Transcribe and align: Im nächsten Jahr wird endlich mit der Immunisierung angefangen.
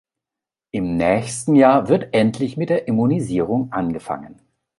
Im 0.71 0.97
nächsten 0.97 1.53
Jahr 1.53 1.87
wird 1.87 2.15
endlich 2.15 2.57
mit 2.57 2.71
der 2.71 2.87
Immunisierung 2.87 3.71
angefangen. 3.71 4.41